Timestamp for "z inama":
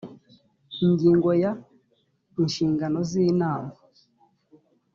3.09-3.71